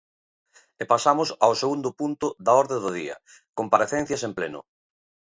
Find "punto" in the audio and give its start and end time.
1.99-2.27